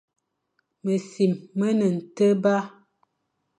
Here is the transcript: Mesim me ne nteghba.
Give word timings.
Mesim 0.83 1.33
me 1.57 1.67
ne 1.77 1.87
nteghba. 1.95 2.55